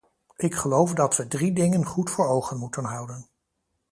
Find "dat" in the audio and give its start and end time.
0.93-1.15